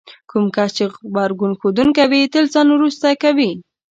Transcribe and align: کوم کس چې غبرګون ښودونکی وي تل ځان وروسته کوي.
کوم 0.29 0.45
کس 0.55 0.69
چې 0.77 0.83
غبرګون 0.93 1.51
ښودونکی 1.59 2.05
وي 2.11 2.21
تل 2.33 2.45
ځان 2.53 2.67
وروسته 2.71 3.07
کوي. 3.23 3.51